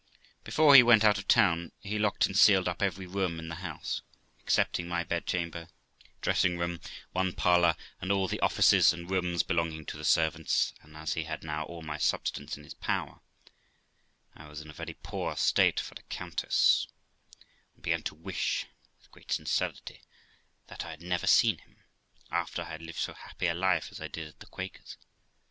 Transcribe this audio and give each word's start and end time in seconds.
Before 0.43 0.73
he 0.73 0.81
went 0.81 1.03
out 1.03 1.19
of 1.19 1.27
town 1.27 1.73
he 1.79 1.99
locked 1.99 2.25
and 2.25 2.35
sealed 2.35 2.67
up 2.67 2.81
every 2.81 3.05
room 3.05 3.37
in 3.37 3.49
the 3.49 3.57
house, 3.61 4.01
excepting 4.39 4.87
my 4.87 5.03
bedchamber, 5.03 5.67
dressing 6.21 6.57
room, 6.57 6.81
one 7.11 7.33
parlour, 7.33 7.75
and 8.01 8.11
all 8.11 8.27
the 8.27 8.39
offices 8.39 8.91
and 8.93 9.11
rooms 9.11 9.43
belonging 9.43 9.85
to 9.85 9.97
the 9.97 10.03
servants; 10.03 10.73
and, 10.81 10.97
as 10.97 11.13
he 11.13 11.25
had 11.25 11.43
now 11.43 11.65
all 11.65 11.83
my 11.83 11.99
substance 11.99 12.57
in 12.57 12.63
his 12.63 12.73
power, 12.73 13.19
I 14.33 14.47
was 14.47 14.59
in 14.59 14.71
a 14.71 14.73
very 14.73 14.95
poor 15.03 15.35
state 15.37 15.79
for 15.79 15.93
a 15.95 16.01
countess, 16.09 16.87
and 17.75 17.83
began 17.83 18.01
to 18.05 18.15
wish, 18.15 18.65
with 18.97 19.11
great 19.11 19.31
sincerity, 19.31 20.01
that 20.65 20.83
I 20.83 20.89
had 20.89 21.03
never 21.03 21.27
seen 21.27 21.59
him, 21.59 21.83
after 22.31 22.63
I 22.63 22.71
had 22.71 22.81
lived 22.81 22.97
so 22.97 23.13
happy 23.13 23.45
a 23.45 23.53
life 23.53 23.89
as 23.91 24.01
I 24.01 24.07
did 24.07 24.27
at 24.29 24.39
the 24.39 24.47
Quaker's. 24.47 24.97